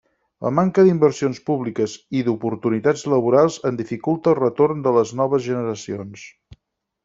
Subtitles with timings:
[0.43, 6.29] La manca d'inversions públiques i d'oportunitats laborals en dificulta el retorn de les noves generacions.